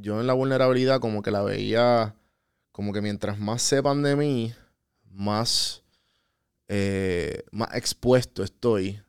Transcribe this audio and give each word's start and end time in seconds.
yo 0.00 0.20
en 0.20 0.26
la 0.26 0.32
vulnerabilidad 0.32 1.00
como 1.00 1.22
que 1.22 1.30
la 1.30 1.42
veía, 1.42 2.14
como 2.72 2.92
que 2.92 3.00
mientras 3.00 3.38
más 3.38 3.62
sepan 3.62 4.02
de 4.02 4.16
mí, 4.16 4.54
más, 5.10 5.82
eh, 6.68 7.44
más 7.50 7.74
expuesto 7.74 8.42
estoy 8.42 9.00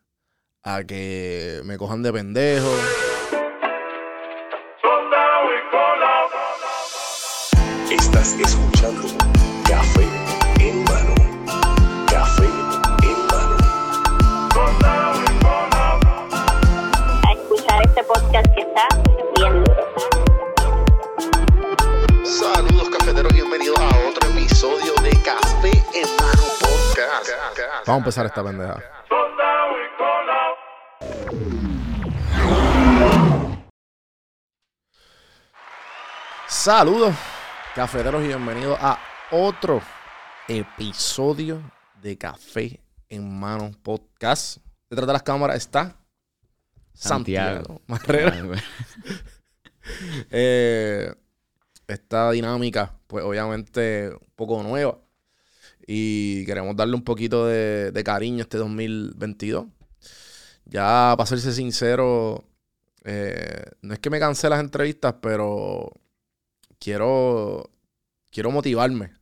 a 0.64 0.84
que 0.84 1.62
me 1.66 1.78
cojan 1.78 2.04
de 2.04 2.12
pendejo. 2.12 2.72
Estás 7.92 8.34
escuchando 8.34 8.69
Vamos 27.90 28.02
a 28.02 28.06
empezar 28.06 28.26
esta 28.28 28.44
pendeja. 28.44 28.84
Saludos, 36.48 37.16
cafeteros, 37.74 38.24
y 38.24 38.28
bienvenidos 38.28 38.78
a 38.80 39.00
otro 39.32 39.82
episodio 40.48 41.64
de 42.00 42.16
Café 42.16 42.80
en 43.10 43.40
Mano 43.40 43.72
Podcast. 43.82 44.58
Detrás 44.88 45.08
de 45.08 45.14
las 45.14 45.24
cámaras 45.24 45.58
está 45.58 45.96
Santiago, 46.94 47.56
Santiago. 47.56 47.82
Marrera. 47.88 48.36
Eh, 50.30 51.12
esta 51.88 52.30
dinámica, 52.30 52.94
pues 53.08 53.26
obviamente 53.26 54.12
un 54.12 54.32
poco 54.36 54.62
nueva. 54.62 55.00
Y 55.92 56.46
queremos 56.46 56.76
darle 56.76 56.94
un 56.94 57.04
poquito 57.04 57.48
de, 57.48 57.92
de 57.92 58.04
cariño 58.04 58.38
a 58.38 58.42
este 58.44 58.60
2022. 58.60 59.66
Ya, 60.66 61.16
para 61.18 61.26
serse 61.26 61.52
sincero, 61.52 62.44
eh, 63.06 63.64
no 63.82 63.96
es 63.96 64.00
que 64.00 64.12
me 64.12 64.20
cansé 64.20 64.50
las 64.50 64.60
entrevistas, 64.60 65.16
pero 65.20 65.92
quiero, 66.78 67.72
quiero 68.30 68.52
motivarme 68.52 69.14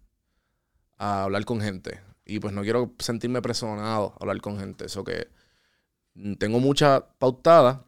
a 0.97 1.23
hablar 1.23 1.45
con 1.45 1.61
gente. 1.61 2.01
Y 2.25 2.41
pues 2.41 2.53
no 2.53 2.63
quiero 2.63 2.93
sentirme 2.99 3.41
presionado 3.41 4.11
a 4.15 4.23
hablar 4.23 4.41
con 4.41 4.59
gente. 4.59 4.87
Eso 4.87 5.05
que 5.05 5.29
tengo 6.37 6.59
muchas 6.59 7.01
pautadas, 7.17 7.79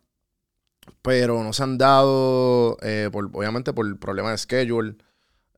pero 1.02 1.44
no 1.44 1.52
se 1.52 1.64
han 1.64 1.78
dado, 1.78 2.78
eh, 2.82 3.10
por, 3.12 3.26
obviamente 3.34 3.74
por 3.74 4.00
problemas 4.00 4.32
de 4.32 4.38
schedule 4.38 4.96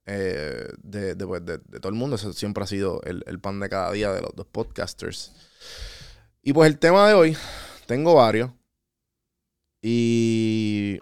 eh, 0.05 0.67
de, 0.81 1.15
de, 1.15 1.27
pues, 1.27 1.45
de- 1.45 1.57
todo 1.59 1.89
el 1.89 1.95
mundo. 1.97 2.15
Eso 2.15 2.33
siempre 2.33 2.63
ha 2.63 2.67
sido 2.67 3.01
el, 3.03 3.23
el 3.27 3.39
pan 3.39 3.59
de 3.59 3.69
cada 3.69 3.91
día 3.91 4.11
de 4.11 4.21
los 4.21 4.47
podcasters. 4.47 5.31
Y 6.41 6.53
pues 6.53 6.69
el 6.71 6.79
tema 6.79 7.07
de 7.07 7.13
hoy, 7.13 7.37
tengo 7.85 8.15
varios. 8.15 8.51
Y 9.81 10.99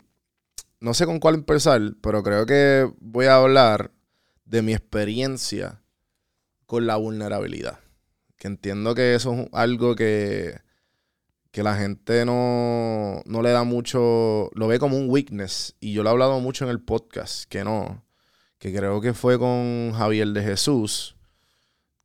no 0.80 0.94
sé 0.94 1.06
con 1.06 1.20
cuál 1.20 1.36
empezar, 1.36 1.82
pero 2.02 2.24
creo 2.24 2.46
que 2.46 2.92
voy 3.00 3.26
a 3.26 3.36
hablar 3.36 3.92
de 4.46 4.62
mi 4.62 4.74
experiencia 4.74 5.82
con 6.66 6.88
la 6.88 6.96
vulnerabilidad. 6.96 7.80
Que 8.38 8.48
entiendo 8.48 8.96
que 8.96 9.16
eso 9.16 9.34
es 9.34 9.48
algo 9.52 9.96
que, 9.96 10.60
que 11.52 11.64
la 11.64 11.76
gente 11.76 12.26
no, 12.26 13.22
no 13.26 13.42
le 13.42 13.52
da 13.52 13.64
mucho, 13.64 14.50
lo 14.54 14.68
ve 14.68 14.80
como 14.80 14.98
un 14.98 15.10
weakness. 15.10 15.76
Y 15.82 15.92
yo 15.94 16.04
lo 16.04 16.10
he 16.10 16.12
hablado 16.14 16.40
mucho 16.40 16.64
en 16.64 16.72
el 16.72 16.82
podcast, 16.82 17.50
que 17.50 17.64
no. 17.66 18.06
Que 18.60 18.74
creo 18.74 19.02
que 19.02 19.14
fue 19.14 19.40
con 19.40 19.94
Javier 19.94 20.28
de 20.28 20.44
Jesús, 20.44 21.16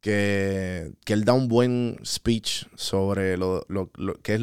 que, 0.01 0.93
que 1.05 1.13
él 1.13 1.25
da 1.25 1.33
un 1.35 1.49
buen 1.49 1.99
speech 2.05 2.67
sobre 2.77 3.37
lo, 3.37 3.67
lo, 3.69 3.91
que 4.23 4.35
es 4.35 4.41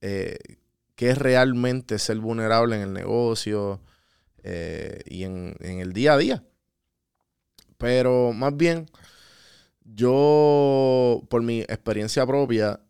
eh, 0.00 0.38
qué 0.96 1.10
es 1.10 1.18
realmente 1.18 1.98
ser 1.98 2.18
vulnerable 2.18 2.76
en 2.76 2.82
el 2.82 2.92
negocio 2.92 3.80
eh, 4.42 5.00
y 5.06 5.24
en, 5.24 5.56
en 5.60 5.80
el 5.80 5.92
día 5.92 6.14
a 6.14 6.18
día. 6.18 6.44
Pero 7.78 8.32
más 8.32 8.56
bien, 8.56 8.86
yo, 9.84 11.22
por 11.28 11.42
mi 11.42 11.60
experiencia 11.60 12.26
propia, 12.26 12.80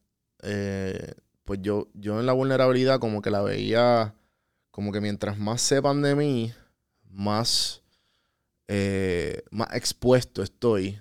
eh, 0.42 1.14
pues 1.44 1.60
yo, 1.62 1.88
yo 1.94 2.20
en 2.20 2.26
la 2.26 2.32
vulnerabilidad 2.32 3.00
como 3.00 3.22
que 3.22 3.30
la 3.30 3.42
veía, 3.42 4.14
como 4.70 4.92
que 4.92 5.00
mientras 5.00 5.38
más 5.38 5.60
sepan 5.60 6.02
de 6.02 6.14
mí, 6.14 6.52
más, 7.10 7.82
eh, 8.68 9.42
más 9.50 9.74
expuesto 9.74 10.42
estoy 10.42 11.00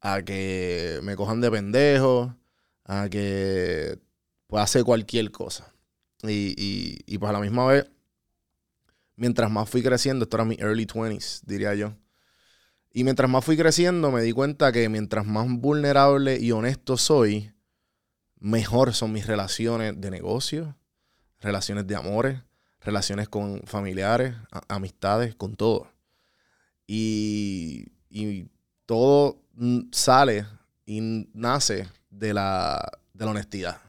a 0.00 0.22
que 0.22 1.00
me 1.02 1.16
cojan 1.16 1.40
de 1.40 1.50
pendejo, 1.50 2.36
a 2.84 3.08
que 3.08 3.98
pueda 4.46 4.64
hacer 4.64 4.84
cualquier 4.84 5.30
cosa. 5.30 5.72
Y, 6.22 6.54
y, 6.56 6.98
y 7.06 7.18
pues 7.18 7.30
a 7.30 7.32
la 7.32 7.40
misma 7.40 7.66
vez, 7.66 7.90
mientras 9.16 9.50
más 9.50 9.68
fui 9.68 9.82
creciendo, 9.82 10.24
esto 10.24 10.36
era 10.36 10.44
mi 10.44 10.56
early 10.58 10.86
20s, 10.86 11.42
diría 11.44 11.74
yo. 11.74 11.94
Y 12.92 13.02
mientras 13.02 13.28
más 13.28 13.44
fui 13.44 13.56
creciendo, 13.56 14.12
me 14.12 14.22
di 14.22 14.32
cuenta 14.32 14.70
que 14.70 14.88
mientras 14.88 15.26
más 15.26 15.48
vulnerable 15.48 16.38
y 16.38 16.52
honesto 16.52 16.96
soy, 16.96 17.52
mejor 18.38 18.94
son 18.94 19.12
mis 19.12 19.26
relaciones 19.26 20.00
de 20.00 20.10
negocio, 20.10 20.76
relaciones 21.40 21.86
de 21.86 21.96
amores, 21.96 22.42
relaciones 22.80 23.28
con 23.28 23.62
familiares, 23.64 24.34
amistades, 24.68 25.34
con 25.34 25.56
todo. 25.56 25.93
Y, 26.86 27.86
y 28.10 28.46
todo 28.86 29.40
sale 29.92 30.46
y 30.86 31.00
nace 31.32 31.88
de 32.10 32.34
la, 32.34 32.92
de 33.12 33.24
la 33.24 33.30
honestidad. 33.30 33.80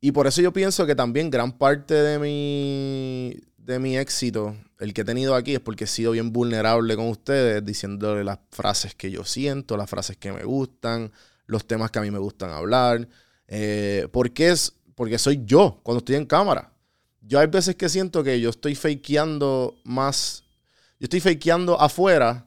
Y 0.00 0.12
por 0.12 0.26
eso 0.26 0.40
yo 0.40 0.52
pienso 0.52 0.86
que 0.86 0.94
también 0.94 1.30
gran 1.30 1.52
parte 1.52 1.94
de 1.94 2.18
mi, 2.18 3.38
de 3.58 3.78
mi 3.78 3.98
éxito, 3.98 4.56
el 4.78 4.94
que 4.94 5.02
he 5.02 5.04
tenido 5.04 5.34
aquí, 5.34 5.54
es 5.54 5.60
porque 5.60 5.84
he 5.84 5.86
sido 5.86 6.12
bien 6.12 6.32
vulnerable 6.32 6.96
con 6.96 7.08
ustedes, 7.08 7.64
diciéndole 7.64 8.24
las 8.24 8.38
frases 8.50 8.94
que 8.94 9.10
yo 9.10 9.24
siento, 9.24 9.76
las 9.76 9.90
frases 9.90 10.16
que 10.16 10.32
me 10.32 10.44
gustan, 10.44 11.12
los 11.46 11.66
temas 11.66 11.90
que 11.90 11.98
a 11.98 12.02
mí 12.02 12.10
me 12.10 12.18
gustan 12.18 12.50
hablar. 12.50 13.06
Eh, 13.46 14.08
porque, 14.10 14.48
es, 14.48 14.72
porque 14.94 15.18
soy 15.18 15.42
yo 15.44 15.80
cuando 15.82 15.98
estoy 15.98 16.16
en 16.16 16.24
cámara. 16.24 16.72
Yo 17.20 17.38
hay 17.38 17.48
veces 17.48 17.76
que 17.76 17.88
siento 17.88 18.24
que 18.24 18.40
yo 18.40 18.48
estoy 18.50 18.74
fakeando 18.74 19.76
más. 19.84 20.44
Yo 21.00 21.06
estoy 21.06 21.20
fakeando 21.20 21.80
afuera 21.80 22.46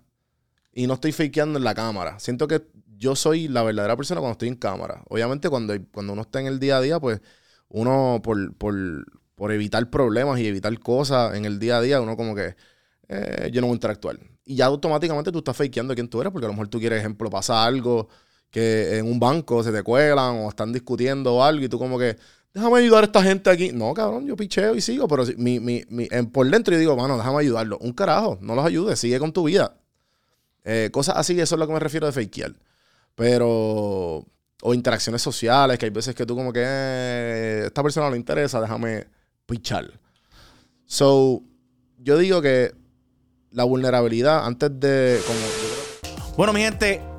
y 0.72 0.86
no 0.86 0.94
estoy 0.94 1.12
fakeando 1.12 1.58
en 1.58 1.66
la 1.66 1.74
cámara. 1.74 2.19
Siento 2.19 2.47
que 2.47 2.62
yo 2.97 3.16
soy 3.16 3.47
la 3.47 3.64
verdadera 3.64 3.97
persona 3.97 4.22
cuando 4.22 4.34
estoy 4.34 4.47
en 4.50 4.56
cámara. 4.56 5.03
Obviamente, 5.09 5.50
cuando, 5.50 5.74
cuando 5.91 6.14
uno 6.14 6.22
está 6.22 6.40
en 6.40 6.46
el 6.46 6.59
día 6.59 6.78
a 6.78 6.81
día, 6.81 7.00
pues 7.00 7.19
uno 7.69 8.22
por, 8.24 8.56
por, 8.56 8.75
por 9.34 9.52
evitar 9.52 9.90
problemas 9.90 10.40
y 10.40 10.47
evitar 10.47 10.78
cosas 10.80 11.36
en 11.36 11.46
el 11.46 11.58
día 11.58 11.78
a 11.78 11.81
día, 11.81 12.00
uno 12.00 12.16
como 12.16 12.36
que 12.36 12.56
eh, 13.09 13.50
yo 13.52 13.59
no 13.59 13.68
voy 13.68 13.74
a 13.74 13.78
interactuar. 13.78 14.19
Y 14.46 14.56
ya 14.58 14.66
automáticamente 14.68 15.31
tú 15.31 15.40
estás 15.40 15.58
fakeando 15.58 15.96
quién 15.96 16.08
tú 16.08 16.22
eres, 16.22 16.31
porque 16.31 16.46
a 16.46 16.50
lo 16.50 16.53
mejor 16.53 16.68
tú 16.68 16.80
quieres, 16.80 17.00
ejemplo, 17.00 17.31
pasa 17.31 17.66
algo 17.66 18.08
que 18.52 19.00
en 19.00 19.08
un 19.08 19.20
banco 19.20 19.64
se 19.64 19.72
te 19.72 19.81
cuelan 19.81 20.35
o 20.38 20.50
están 20.50 20.72
discutiendo 20.72 21.34
o 21.34 21.44
algo 21.44 21.66
y 21.66 21.70
tú 21.70 21.80
como 21.80 21.97
que, 21.97 22.18
déjame 22.53 22.78
ayudar 22.80 23.03
a 23.03 23.06
esta 23.08 23.24
gente 23.24 23.50
aquí. 23.50 23.72
No, 23.74 23.94
cabrón, 23.94 24.25
yo 24.25 24.36
picheo 24.36 24.75
y 24.75 24.81
sigo, 24.81 25.08
pero 25.08 25.25
mi, 25.38 25.59
mi, 25.59 25.84
mi- 25.90 26.08
por 26.31 26.50
dentro 26.50 26.74
yo 26.74 26.80
digo, 26.80 26.96
mano, 26.96 27.18
déjame 27.18 27.40
ayudarlo. 27.40 27.78
Un 27.80 27.94
carajo, 27.94 28.38
no 28.41 28.56
los 28.56 28.66
ayudes, 28.66 29.00
sigue 29.00 29.19
con 29.19 29.31
tu 29.34 29.44
vida. 29.44 29.75
Eh, 30.64 30.90
cosas 30.91 31.16
así, 31.18 31.40
eso 31.40 31.56
es 31.56 31.59
lo 31.59 31.68
que 31.68 31.74
me 31.74 31.80
refiero 31.80 32.06
de 32.08 32.14
fakear. 32.14 32.53
Pero, 33.16 34.25
o 34.62 34.74
interacciones 34.74 35.22
sociales, 35.22 35.78
que 35.78 35.86
hay 35.86 35.91
veces 35.91 36.16
que 36.16 36.25
tú 36.25 36.36
como 36.36 36.52
que, 36.53 36.62
eh, 36.64 37.64
esta 37.68 37.84
persona 37.84 38.06
no 38.08 38.12
le 38.12 38.18
interesa, 38.18 38.59
déjame 38.62 39.06
pichar. 39.46 39.91
So, 40.85 41.41
yo 42.00 42.18
digo 42.18 42.41
que 42.41 42.74
la 43.52 43.64
vulnerabilidad, 43.66 44.46
antes 44.46 44.72
de, 44.79 45.20
Bueno, 46.38 46.53
mi 46.53 46.61
gente, 46.61 47.02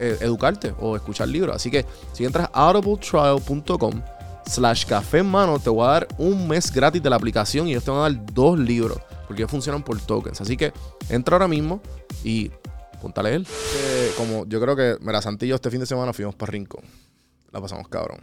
eh, 0.00 0.16
educarte 0.22 0.74
o 0.80 0.96
escuchar 0.96 1.28
libros. 1.28 1.54
Así 1.54 1.70
que 1.70 1.84
si 2.12 2.24
entras 2.24 2.48
a 2.52 2.68
audibletrial.com 2.68 4.02
slash 4.46 4.86
café 4.86 5.18
en 5.18 5.26
mano, 5.26 5.58
te 5.58 5.68
voy 5.68 5.86
a 5.86 5.90
dar 5.90 6.08
un 6.16 6.48
mes 6.48 6.72
gratis 6.72 7.02
de 7.02 7.10
la 7.10 7.16
aplicación 7.16 7.68
y 7.68 7.72
ellos 7.72 7.84
te 7.84 7.90
van 7.90 8.00
a 8.00 8.02
dar 8.04 8.34
dos 8.34 8.58
libros 8.58 8.98
porque 9.26 9.42
ellos 9.42 9.50
funcionan 9.50 9.84
por 9.84 10.00
tokens. 10.00 10.40
Así 10.40 10.56
que 10.56 10.72
entra 11.08 11.36
ahora 11.36 11.46
mismo 11.46 11.80
y 12.24 12.50
ponte 13.00 13.20
a. 13.20 13.30
Eh, 13.30 13.44
como 14.16 14.46
yo 14.46 14.60
creo 14.60 14.74
que, 14.74 14.96
mira, 15.02 15.22
Santillo 15.22 15.54
este 15.54 15.70
fin 15.70 15.80
de 15.80 15.86
semana 15.86 16.12
fuimos 16.12 16.34
para 16.34 16.50
Rincón. 16.50 16.82
La 17.52 17.60
pasamos 17.60 17.86
cabrón. 17.88 18.22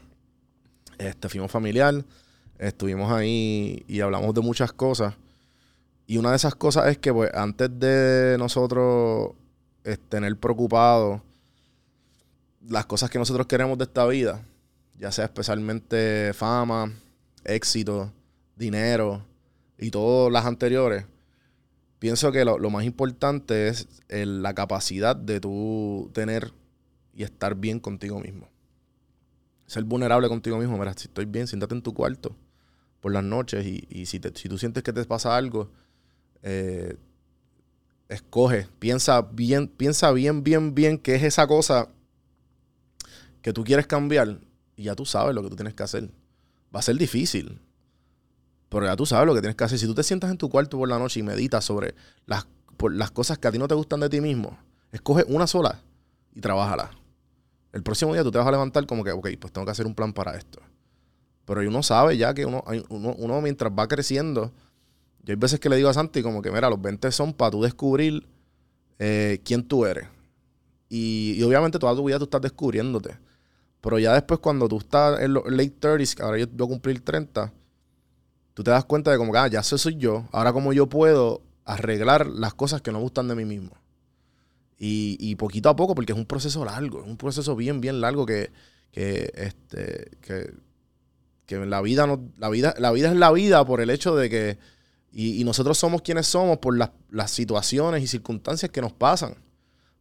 Este, 0.97 1.29
fuimos 1.29 1.51
familiar. 1.51 2.03
Estuvimos 2.57 3.11
ahí 3.11 3.85
y 3.87 4.01
hablamos 4.01 4.33
de 4.33 4.41
muchas 4.41 4.73
cosas. 4.73 5.13
Y 6.07 6.17
una 6.17 6.31
de 6.31 6.37
esas 6.37 6.55
cosas 6.55 6.87
es 6.87 6.97
que, 6.97 7.13
pues, 7.13 7.31
antes 7.33 7.69
de 7.79 8.35
nosotros 8.39 9.31
eh, 9.83 9.97
tener 10.09 10.35
preocupado 10.37 11.21
las 12.69 12.85
cosas 12.85 13.09
que 13.09 13.19
nosotros 13.19 13.47
queremos 13.47 13.77
de 13.77 13.85
esta 13.85 14.05
vida, 14.05 14.45
ya 14.97 15.11
sea 15.11 15.25
especialmente 15.25 16.33
fama, 16.33 16.91
éxito, 17.43 18.11
dinero 18.55 19.25
y 19.77 19.91
todas 19.91 20.31
las 20.31 20.45
anteriores, 20.45 21.05
pienso 21.99 22.31
que 22.31 22.43
lo, 22.45 22.69
más 22.69 22.83
importante 22.83 23.69
es 23.69 23.87
la 24.09 24.53
capacidad 24.53 25.15
de 25.15 25.39
tú 25.39 26.09
tener 26.13 26.51
y 27.13 27.23
estar 27.23 27.55
bien 27.55 27.79
contigo 27.79 28.19
mismo. 28.19 28.49
Ser 29.65 29.83
vulnerable 29.83 30.27
contigo 30.29 30.57
mismo. 30.57 30.77
Mira, 30.77 30.93
si 30.93 31.07
estoy 31.07 31.25
bien, 31.25 31.47
siéntate 31.47 31.75
en 31.75 31.81
tu 31.81 31.93
cuarto 31.93 32.35
por 33.01 33.11
las 33.11 33.23
noches 33.23 33.65
y, 33.65 34.05
si, 34.05 34.19
te- 34.19 34.31
tú 34.31 34.57
sientes 34.57 34.83
que 34.83 34.93
te 34.93 35.03
pasa 35.05 35.35
algo, 35.35 35.69
eh, 36.41 36.97
escoge, 38.09 38.67
piensa 38.79 39.21
bien, 39.21 39.67
piensa 39.67 40.11
bien, 40.11 40.43
bien, 40.43 40.73
bien 40.73 40.97
qué 40.97 41.15
es 41.15 41.23
esa 41.23 41.47
cosa 41.47 41.89
que 43.47 43.53
tú 43.53 43.63
quieres 43.63 43.87
cambiar 43.87 44.41
y 44.75 44.83
ya 44.83 44.93
tú 44.93 45.05
sabes 45.05 45.33
lo 45.33 45.41
que 45.41 45.47
tú 45.47 45.55
tienes 45.55 45.73
que 45.73 45.81
hacer. 45.81 46.11
Va 46.75 46.79
a 46.79 46.81
ser 46.81 46.97
difícil, 46.97 47.61
pero 48.67 48.85
ya 48.85 48.93
tú 48.97 49.05
sabes 49.05 49.25
lo 49.25 49.33
que 49.33 49.39
tienes 49.39 49.55
que 49.55 49.63
hacer. 49.63 49.79
Si 49.79 49.85
tú 49.85 49.95
te 49.95 50.03
sientas 50.03 50.29
en 50.29 50.37
tu 50.37 50.49
cuarto 50.49 50.77
por 50.77 50.89
la 50.89 50.99
noche 50.99 51.21
y 51.21 51.23
meditas 51.23 51.63
sobre 51.63 51.95
las, 52.25 52.45
las 52.91 53.09
cosas 53.11 53.37
que 53.37 53.47
a 53.47 53.51
ti 53.53 53.57
no 53.57 53.69
te 53.69 53.73
gustan 53.73 54.01
de 54.01 54.09
ti 54.09 54.19
mismo, 54.19 54.59
escoge 54.91 55.23
una 55.29 55.47
sola 55.47 55.81
y 56.35 56.41
trabájala. 56.41 56.91
El 57.71 57.83
próximo 57.83 58.11
día 58.11 58.21
tú 58.21 58.31
te 58.31 58.37
vas 58.37 58.45
a 58.45 58.51
levantar 58.51 58.85
como 58.85 59.01
que, 59.01 59.13
ok, 59.13 59.29
pues 59.39 59.53
tengo 59.53 59.63
que 59.63 59.71
hacer 59.71 59.85
un 59.85 59.95
plan 59.95 60.11
para 60.11 60.35
esto. 60.35 60.59
Pero 61.45 61.61
uno 61.61 61.81
sabe 61.83 62.17
ya 62.17 62.33
que 62.33 62.45
uno, 62.45 62.65
uno, 62.89 63.15
uno 63.17 63.41
mientras 63.41 63.71
va 63.71 63.87
creciendo, 63.87 64.51
yo 65.23 65.31
hay 65.31 65.37
veces 65.37 65.61
que 65.61 65.69
le 65.69 65.77
digo 65.77 65.87
a 65.87 65.93
Santi 65.93 66.21
como 66.21 66.41
que, 66.41 66.51
mira, 66.51 66.69
los 66.69 66.81
20 66.81 67.09
son 67.13 67.31
para 67.31 67.51
tú 67.51 67.63
descubrir 67.63 68.27
eh, 68.99 69.39
quién 69.45 69.63
tú 69.63 69.85
eres. 69.85 70.09
Y, 70.89 71.35
y 71.37 71.43
obviamente 71.43 71.79
toda 71.79 71.95
tu 71.95 72.03
vida 72.03 72.17
tú 72.17 72.25
estás 72.25 72.41
descubriéndote. 72.41 73.25
Pero 73.81 73.99
ya 73.99 74.13
después 74.13 74.39
cuando 74.39 74.67
tú 74.67 74.77
estás 74.77 75.21
en 75.21 75.33
los 75.33 75.43
late 75.49 75.79
30s, 75.79 76.21
ahora 76.21 76.39
yo 76.39 76.47
voy 76.47 76.65
a 76.65 76.69
cumplir 76.69 77.03
30, 77.03 77.53
tú 78.53 78.63
te 78.63 78.71
das 78.71 78.85
cuenta 78.85 79.11
de 79.11 79.17
como 79.17 79.31
que, 79.31 79.37
ah, 79.37 79.47
ya 79.47 79.59
eso 79.59 79.77
soy 79.77 79.97
yo. 79.97 80.27
Ahora 80.31 80.51
como 80.53 80.73
yo 80.73 80.87
puedo 80.87 81.41
arreglar 81.65 82.27
las 82.27 82.53
cosas 82.53 82.81
que 82.81 82.91
no 82.91 82.99
gustan 82.99 83.27
de 83.27 83.35
mí 83.35 83.45
mismo. 83.45 83.71
Y, 84.79 85.17
y 85.19 85.35
poquito 85.35 85.69
a 85.69 85.75
poco, 85.75 85.95
porque 85.95 86.13
es 86.13 86.17
un 86.17 86.25
proceso 86.25 86.63
largo, 86.63 87.01
es 87.01 87.07
un 87.07 87.17
proceso 87.17 87.55
bien, 87.55 87.81
bien 87.81 87.99
largo 87.99 88.25
que, 88.25 88.51
que, 88.91 89.31
este, 89.35 90.17
que, 90.21 90.53
que 91.45 91.65
la 91.65 91.81
vida 91.81 92.05
no, 92.05 92.31
la 92.37 92.49
vida, 92.49 92.75
la 92.77 92.91
vida 92.91 93.09
es 93.09 93.15
la 93.15 93.31
vida 93.31 93.65
por 93.65 93.81
el 93.81 93.89
hecho 93.89 94.15
de 94.15 94.29
que, 94.29 94.57
y, 95.11 95.41
y 95.41 95.43
nosotros 95.43 95.77
somos 95.77 96.01
quienes 96.01 96.27
somos 96.27 96.59
por 96.59 96.77
las, 96.77 96.91
las 97.09 97.31
situaciones 97.31 98.03
y 98.03 98.07
circunstancias 98.07 98.71
que 98.71 98.81
nos 98.81 98.93
pasan. 98.93 99.35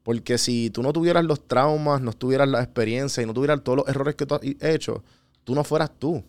Porque 0.06 0.38
si 0.38 0.70
tú 0.70 0.84
no 0.84 0.92
tuvieras 0.92 1.24
los 1.24 1.48
traumas, 1.48 2.00
no 2.00 2.12
tuvieras 2.12 2.48
la 2.48 2.62
experiencia 2.62 3.24
y 3.24 3.26
no 3.26 3.34
tuvieras 3.34 3.64
todos 3.64 3.78
los 3.78 3.88
errores 3.88 4.14
que 4.14 4.24
tú 4.24 4.36
has 4.36 4.40
hecho, 4.60 5.02
tú 5.42 5.52
no 5.56 5.64
fueras 5.64 5.90
tú. 5.98 6.22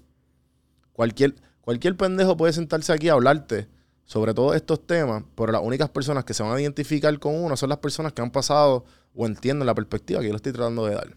Cualquier, 0.94 1.36
cualquier 1.62 1.96
pendejo 1.96 2.36
puede 2.36 2.54
sentarse 2.54 2.92
aquí 2.92 3.08
a 3.08 3.14
hablarte 3.14 3.68
sobre 4.04 4.34
todos 4.34 4.56
estos 4.56 4.88
temas, 4.88 5.24
pero 5.36 5.52
las 5.52 5.62
únicas 5.62 5.92
personas 5.92 6.26
que 6.26 6.34
se 6.34 6.42
van 6.42 6.54
a 6.58 6.60
identificar 6.60 7.20
con 7.20 7.36
uno 7.36 7.56
son 7.56 7.70
las 7.70 7.78
personas 7.78 8.14
que 8.14 8.24
han 8.24 8.32
pasado 8.32 8.84
o 9.14 9.28
entienden 9.28 9.68
la 9.68 9.76
perspectiva 9.76 10.22
que 10.22 10.26
yo 10.26 10.34
le 10.34 10.38
estoy 10.38 10.54
tratando 10.54 10.88
de 10.88 10.96
dar. 10.96 11.16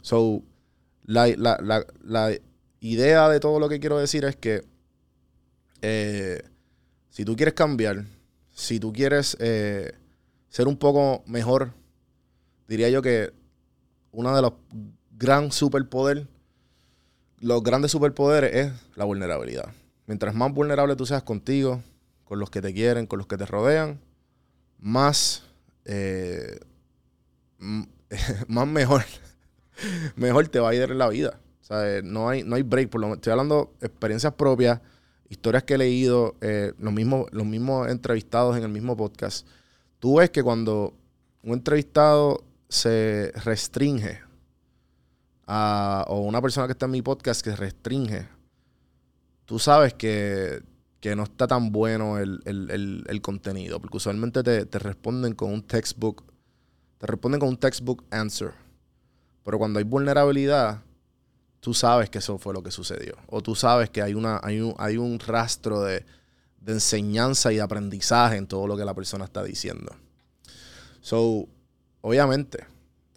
So, 0.00 0.44
la, 1.06 1.26
la- 1.26 1.58
la- 1.60 1.84
la 2.04 2.30
idea 2.78 3.28
de 3.28 3.40
todo 3.40 3.58
lo 3.58 3.68
que 3.68 3.80
quiero 3.80 3.98
decir 3.98 4.24
es 4.24 4.36
que 4.36 4.62
eh, 5.82 6.40
si 7.08 7.24
tú 7.24 7.34
quieres 7.34 7.54
cambiar, 7.54 8.04
si 8.52 8.78
tú 8.78 8.92
quieres 8.92 9.36
eh, 9.40 9.92
ser 10.48 10.68
un 10.68 10.76
poco 10.76 11.24
mejor, 11.26 11.72
diría 12.70 12.88
yo 12.88 13.02
que 13.02 13.32
uno 14.12 14.34
de 14.34 14.42
los 14.42 14.52
gran 15.10 15.50
superpoderes, 15.50 16.26
los 17.40 17.64
grandes 17.64 17.90
superpoderes 17.90 18.54
es 18.54 18.72
la 18.94 19.04
vulnerabilidad. 19.04 19.72
Mientras 20.06 20.36
más 20.36 20.52
vulnerable 20.52 20.94
tú 20.94 21.04
seas 21.04 21.24
contigo, 21.24 21.82
con 22.24 22.38
los 22.38 22.48
que 22.48 22.62
te 22.62 22.72
quieren, 22.72 23.08
con 23.08 23.18
los 23.18 23.26
que 23.26 23.36
te 23.36 23.44
rodean, 23.44 23.98
más, 24.78 25.42
eh, 25.84 26.60
más 28.46 28.68
mejor, 28.68 29.02
mejor 30.14 30.46
te 30.46 30.60
va 30.60 30.70
a 30.70 30.74
ir 30.74 30.82
en 30.82 30.98
la 30.98 31.08
vida. 31.08 31.40
O 31.62 31.64
sea, 31.64 31.96
eh, 31.96 32.02
no 32.04 32.28
hay, 32.28 32.44
no 32.44 32.54
hay 32.54 32.62
break. 32.62 32.88
Por 32.88 33.00
lo, 33.00 33.14
estoy 33.14 33.32
hablando 33.32 33.74
de 33.80 33.88
experiencias 33.88 34.34
propias, 34.34 34.80
historias 35.28 35.64
que 35.64 35.74
he 35.74 35.78
leído, 35.78 36.36
eh, 36.40 36.72
los, 36.78 36.92
mismos, 36.92 37.26
los 37.32 37.46
mismos 37.46 37.88
entrevistados 37.88 38.56
en 38.56 38.62
el 38.62 38.68
mismo 38.68 38.96
podcast. 38.96 39.44
Tú 39.98 40.18
ves 40.18 40.30
que 40.30 40.44
cuando 40.44 40.94
un 41.42 41.54
entrevistado 41.54 42.44
se 42.70 43.32
restringe 43.44 44.20
a- 45.46 46.04
o 46.08 46.20
una 46.20 46.40
persona 46.40 46.66
que 46.66 46.72
está 46.72 46.86
en 46.86 46.92
mi 46.92 47.02
podcast 47.02 47.42
que 47.42 47.54
restringe, 47.56 48.28
tú 49.44 49.58
sabes 49.58 49.92
que, 49.94 50.62
que 51.00 51.16
no 51.16 51.24
está 51.24 51.46
tan 51.46 51.72
bueno 51.72 52.18
el, 52.18 52.40
el- 52.44 53.04
el- 53.06 53.20
contenido, 53.22 53.80
porque 53.80 53.96
usualmente 53.96 54.42
te, 54.42 54.64
te 54.66 54.78
responden 54.78 55.34
con 55.34 55.52
un 55.52 55.62
textbook, 55.62 56.22
te 56.98 57.06
responden 57.06 57.40
con 57.40 57.48
un 57.48 57.56
textbook 57.56 58.04
answer. 58.10 58.52
Pero 59.44 59.58
cuando 59.58 59.78
hay 59.78 59.84
vulnerabilidad, 59.84 60.82
tú 61.60 61.74
sabes 61.74 62.08
que 62.10 62.18
eso 62.18 62.38
fue 62.38 62.54
lo 62.54 62.62
que 62.62 62.70
sucedió. 62.70 63.16
O 63.26 63.42
tú 63.42 63.54
sabes 63.56 63.90
que 63.90 64.02
hay, 64.02 64.14
una, 64.14 64.38
hay, 64.44 64.60
un, 64.60 64.74
hay 64.78 64.96
un 64.98 65.18
rastro 65.18 65.80
de, 65.82 66.04
de 66.60 66.72
enseñanza 66.72 67.50
y 67.52 67.56
de 67.56 67.62
aprendizaje 67.62 68.36
en 68.36 68.46
todo 68.46 68.66
lo 68.68 68.76
que 68.76 68.84
la 68.84 68.94
persona 68.94 69.24
está 69.24 69.42
diciendo. 69.42 69.96
So, 71.00 71.48
obviamente, 72.00 72.64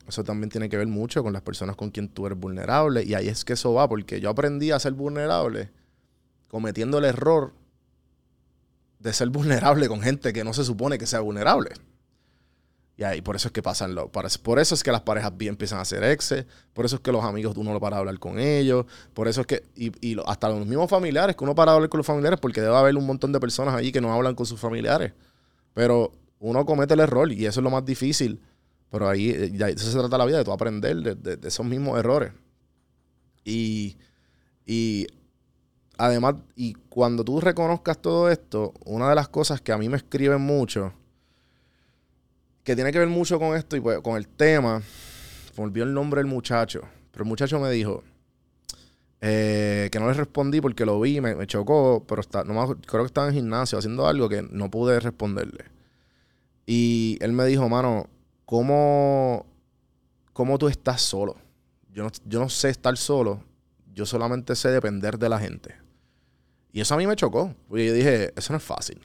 eso 0.07 0.23
también 0.23 0.49
tiene 0.49 0.69
que 0.69 0.77
ver 0.77 0.87
mucho 0.87 1.23
con 1.23 1.33
las 1.33 1.41
personas 1.41 1.75
con 1.75 1.89
quien 1.91 2.09
tú 2.09 2.25
eres 2.25 2.37
vulnerable. 2.39 3.03
Y 3.03 3.13
ahí 3.13 3.27
es 3.29 3.45
que 3.45 3.53
eso 3.53 3.73
va, 3.73 3.87
porque 3.87 4.19
yo 4.19 4.29
aprendí 4.29 4.71
a 4.71 4.79
ser 4.79 4.93
vulnerable 4.93 5.69
cometiendo 6.49 6.97
el 6.99 7.05
error 7.05 7.53
de 8.99 9.13
ser 9.13 9.29
vulnerable 9.29 9.87
con 9.87 10.01
gente 10.01 10.33
que 10.33 10.43
no 10.43 10.53
se 10.53 10.63
supone 10.63 10.97
que 10.97 11.05
sea 11.05 11.19
vulnerable. 11.19 11.71
Y 12.95 13.03
ahí, 13.03 13.21
por 13.21 13.35
eso 13.35 13.47
es 13.47 13.51
que 13.51 13.63
pasan 13.63 13.95
los. 13.95 14.09
Por 14.11 14.59
eso, 14.59 14.75
es 14.75 14.83
que 14.83 14.91
las 14.91 15.01
parejas 15.01 15.35
bien 15.35 15.53
empiezan 15.53 15.79
a 15.79 15.85
ser 15.85 16.03
exes. 16.03 16.45
Por 16.73 16.85
eso 16.85 16.97
es 16.97 17.01
que 17.01 17.11
los 17.11 17.23
amigos 17.25 17.57
uno 17.57 17.73
no 17.73 17.79
para 17.79 17.97
hablar 17.97 18.19
con 18.19 18.37
ellos. 18.39 18.85
Por 19.15 19.27
eso 19.27 19.41
es 19.41 19.47
que. 19.47 19.63
Y, 19.75 19.91
y 20.07 20.13
lo- 20.13 20.27
hasta 20.29 20.47
los 20.49 20.65
mismos 20.67 20.89
familiares, 20.91 21.35
que 21.35 21.43
uno 21.43 21.55
para 21.55 21.73
hablar 21.73 21.89
con 21.89 21.97
los 21.97 22.05
familiares, 22.05 22.39
porque 22.39 22.61
debe 22.61 22.75
haber 22.75 22.95
un 22.95 23.07
montón 23.07 23.31
de 23.31 23.39
personas 23.39 23.73
allí 23.73 23.91
que 23.91 23.99
no 23.99 24.13
hablan 24.13 24.35
con 24.35 24.45
sus 24.45 24.59
familiares. 24.59 25.11
Pero 25.73 26.13
uno 26.39 26.65
comete 26.67 26.93
el 26.93 26.99
error 26.99 27.31
y 27.31 27.47
eso 27.47 27.61
es 27.61 27.63
lo 27.63 27.71
más 27.71 27.83
difícil. 27.83 28.39
Pero 28.93 29.09
ahí, 29.09 29.31
eh, 29.31 29.51
ya, 29.53 29.67
de 29.67 29.73
eso 29.73 29.91
se 29.91 29.99
trata 29.99 30.17
la 30.19 30.25
vida, 30.27 30.39
de 30.39 30.45
tú 30.45 30.53
aprender 30.53 30.97
de, 30.97 31.15
de- 31.37 31.49
esos 31.49 31.67
mismos 31.67 31.99
errores. 31.99 32.33
Y, 33.43 33.97
y 34.65 35.07
además, 35.97 36.35
y 36.55 36.73
cuando 36.89 37.23
tú 37.25 37.41
reconozcas 37.41 38.01
todo 38.01 38.29
esto, 38.29 38.73
una 38.85 39.09
de 39.09 39.15
las 39.15 39.29
cosas 39.29 39.61
que 39.61 39.71
a 39.73 39.79
mí 39.79 39.89
me 39.89 39.97
escriben 39.97 40.41
mucho, 40.41 40.93
que 42.63 42.75
tiene 42.75 42.91
que 42.91 42.99
ver 42.99 43.07
mucho 43.09 43.39
con 43.39 43.55
esto 43.55 43.75
y 43.75 43.81
pues, 43.81 43.99
con 44.01 44.15
el 44.17 44.27
tema, 44.27 44.81
me 45.57 45.63
olvidó 45.63 45.85
el 45.85 45.93
nombre 45.93 46.19
del 46.19 46.27
muchacho, 46.27 46.81
pero 47.11 47.23
el 47.23 47.29
muchacho 47.29 47.59
me 47.59 47.71
dijo 47.71 48.03
eh, 49.21 49.89
que 49.91 49.99
no 49.99 50.07
le 50.07 50.13
respondí 50.13 50.59
porque 50.61 50.85
lo 50.85 50.99
vi, 50.99 51.21
me, 51.21 51.35
me 51.35 51.47
chocó, 51.47 52.03
pero 52.07 52.21
está, 52.21 52.43
no 52.43 52.77
creo 52.79 53.03
que 53.03 53.07
estaba 53.07 53.27
en 53.29 53.33
gimnasio 53.35 53.77
haciendo 53.77 54.07
algo 54.07 54.27
que 54.29 54.41
no 54.41 54.69
pude 54.69 54.99
responderle. 54.99 55.65
Y 56.65 57.17
él 57.21 57.33
me 57.33 57.45
dijo, 57.45 57.67
mano, 57.69 58.07
¿cómo, 58.53 59.47
cómo 60.31 60.59
tú 60.59 60.67
estás 60.67 61.01
solo? 61.01 61.35
Yo 61.91 62.03
no, 62.03 62.09
yo 62.25 62.39
no 62.39 62.49
sé 62.49 62.69
estar 62.69 62.95
solo, 62.97 63.43
yo 63.95 64.05
solamente 64.05 64.55
sé 64.55 64.69
depender 64.69 65.17
de 65.17 65.27
la 65.27 65.39
gente. 65.39 65.75
Y 66.71 66.81
eso 66.81 66.93
a 66.93 66.97
mí 66.97 67.07
me 67.07 67.15
chocó, 67.15 67.55
porque 67.67 67.87
yo 67.87 67.93
dije, 67.93 68.31
eso 68.35 68.53
no 68.53 68.57
es 68.57 68.63
fácil. 68.63 69.01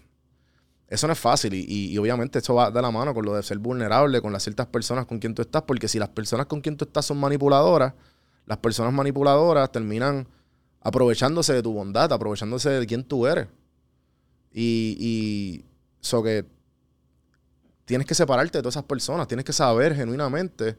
eso 0.89 1.07
no 1.07 1.15
es 1.15 1.19
fácil 1.19 1.55
y, 1.55 1.65
y- 1.67 1.93
y 1.93 1.99
obviamente 1.99 2.39
eso 2.41 2.55
va 2.55 2.71
de 2.71 2.83
la 2.83 2.91
mano 2.91 3.15
con 3.15 3.25
lo 3.25 3.35
de 3.35 3.43
ser 3.43 3.59
vulnerable 3.59 4.21
con 4.21 4.33
las 4.35 4.43
ciertas 4.43 4.67
personas 4.67 5.07
con 5.07 5.19
quien 5.19 5.35
tú 5.35 5.41
estás, 5.43 5.63
porque 5.63 5.89
si 5.89 5.99
las 5.99 6.11
personas 6.11 6.47
con 6.47 6.61
quien 6.61 6.77
tú 6.77 6.85
estás 6.85 7.07
son 7.07 7.19
manipuladoras, 7.19 7.95
las 8.47 8.59
personas 8.59 8.93
manipuladoras 8.93 9.73
terminan 9.73 10.29
aprovechándose 10.83 11.55
de 11.55 11.63
tu 11.63 11.73
bondad, 11.73 12.13
aprovechándose 12.13 12.69
de 12.71 12.87
quién 12.87 13.03
tú 13.05 13.27
eres. 13.27 13.49
Y, 14.53 14.97
y 15.01 15.65
so 16.01 16.23
que 16.23 16.45
tienes 17.89 18.07
que 18.07 18.15
separarte 18.15 18.59
de 18.59 18.63
todas 18.63 18.75
esas 18.75 18.85
personas, 18.85 19.27
tienes 19.27 19.47
que 19.47 19.53
saber 19.55 19.97
genuinamente 19.97 20.77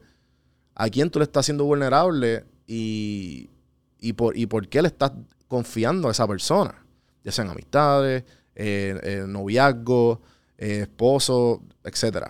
a 0.76 0.88
quién 0.88 1.10
tú 1.10 1.18
le 1.18 1.24
estás 1.24 1.44
haciendo 1.44 1.64
vulnerable 1.64 2.44
y, 2.68 3.50
y, 3.98 4.12
por, 4.12 4.36
y 4.36 4.46
por 4.46 4.68
qué 4.68 4.80
le 4.80 4.86
estás 4.86 5.10
confiando 5.48 6.06
a 6.06 6.12
esa 6.12 6.28
persona, 6.28 6.86
ya 7.24 7.32
sean 7.32 7.50
amistades, 7.50 8.22
eh, 8.54 9.00
eh, 9.02 9.24
noviazgo, 9.26 10.22
eh, 10.56 10.82
esposo, 10.82 11.64
etc. 11.82 12.28